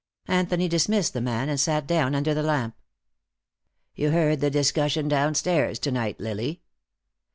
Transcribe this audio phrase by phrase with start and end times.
[0.27, 2.75] Anthony dismissed the man, and sat down under the lamp.
[3.93, 6.63] "You heard the discussion downstairs, to night, Lily.